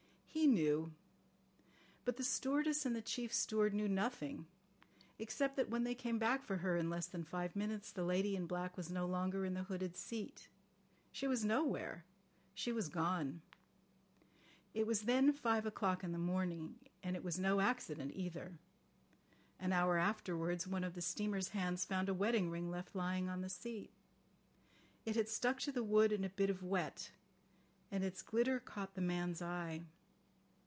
He 0.33 0.47
knew. 0.47 0.93
But 2.05 2.15
the 2.17 2.23
stewardess 2.23 2.85
and 2.85 2.95
the 2.95 3.01
chief 3.01 3.31
steward 3.33 3.73
knew 3.75 3.87
nothing, 3.89 4.47
except 5.19 5.55
that 5.57 5.69
when 5.69 5.83
they 5.83 5.93
came 5.93 6.17
back 6.19 6.41
for 6.41 6.57
her 6.57 6.75
in 6.77 6.89
less 6.89 7.05
than 7.05 7.23
five 7.25 7.53
minutes 7.55 7.91
the 7.91 8.03
lady 8.05 8.35
in 8.35 8.47
black 8.47 8.75
was 8.77 8.89
no 8.89 9.05
longer 9.05 9.45
in 9.45 9.53
the 9.55 9.63
hooded 9.63 9.95
seat. 9.97 10.47
She 11.11 11.27
was 11.27 11.43
nowhere. 11.45 12.05
She 12.55 12.71
was 12.71 12.87
gone. 12.89 13.41
It 14.73 14.87
was 14.87 15.01
then 15.01 15.31
five 15.33 15.65
o'clock 15.67 16.03
in 16.03 16.11
the 16.13 16.17
morning, 16.17 16.75
and 17.03 17.15
it 17.17 17.23
was 17.25 17.37
no 17.37 17.59
accident 17.59 18.13
either. 18.15 18.57
An 19.59 19.71
hour 19.73 19.97
afterwards 19.97 20.65
one 20.65 20.83
of 20.85 20.95
the 20.95 21.01
steamer's 21.01 21.49
hands 21.49 21.83
found 21.85 22.07
a 22.09 22.13
wedding 22.15 22.49
ring 22.49 22.71
left 22.71 22.95
lying 22.95 23.29
on 23.29 23.41
the 23.41 23.49
seat. 23.49 23.91
It 25.05 25.15
had 25.17 25.27
stuck 25.29 25.59
to 25.61 25.71
the 25.73 25.83
wood 25.83 26.11
in 26.13 26.23
a 26.23 26.29
bit 26.29 26.49
of 26.49 26.63
wet, 26.63 27.11
and 27.91 28.03
its 28.03 28.21
glitter 28.23 28.59
caught 28.61 28.95
the 28.95 29.01
man's 29.01 29.41
eye. 29.41 29.81